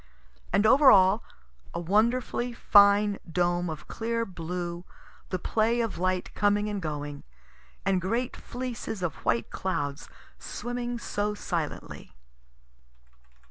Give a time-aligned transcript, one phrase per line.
[0.51, 1.23] And over all
[1.75, 4.83] a wonderfully fine dome of clear blue,
[5.29, 7.23] the play of light coming and going,
[7.85, 10.09] and great fleeces of white clouds
[10.39, 12.15] swimming so silently.